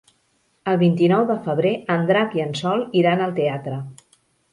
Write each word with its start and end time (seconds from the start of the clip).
El 0.69 0.77
vint-i-nou 0.83 1.25
de 1.31 1.35
febrer 1.47 1.73
en 1.95 2.07
Drac 2.11 2.33
i 2.39 2.43
en 2.45 2.55
Sol 2.61 2.81
iran 3.03 3.21
al 3.27 3.35
teatre. 3.41 3.79